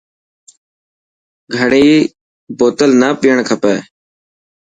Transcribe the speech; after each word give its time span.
گهڻي 1.53 1.87
بوتل 2.57 2.91
نا 3.01 3.09
پئڻ 3.21 3.37
کپي. 3.49 3.75